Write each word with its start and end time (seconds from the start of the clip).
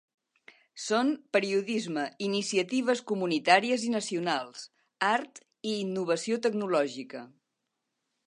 Són 0.83 1.09
periodisme, 1.35 2.05
iniciatives 2.27 3.03
comunitàries 3.11 3.85
i 3.89 3.93
nacionals, 3.97 4.65
art 5.11 5.43
i 5.73 5.77
innovació 5.85 6.41
tecnològica. 6.47 7.25